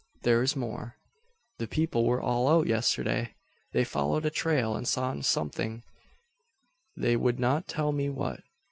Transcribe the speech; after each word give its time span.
there 0.23 0.41
is 0.41 0.55
more. 0.55 0.97
The 1.59 1.67
people 1.67 2.05
were 2.07 2.19
all 2.19 2.47
out 2.47 2.65
yesterday. 2.65 3.35
They 3.71 3.83
followed 3.83 4.25
a 4.25 4.31
trail, 4.31 4.75
and 4.75 4.87
saw 4.87 5.13
something, 5.21 5.83
they 6.97 7.15
would 7.15 7.39
not 7.39 7.67
tell 7.67 7.91
me 7.91 8.09
what. 8.09 8.39